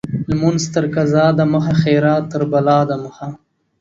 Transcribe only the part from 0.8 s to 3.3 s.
قضا د مخه، خيرات تر بلا د مخه.